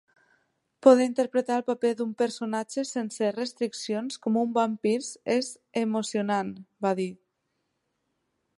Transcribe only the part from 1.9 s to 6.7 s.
d'un personatge sense restriccions com un vampir és emocionant",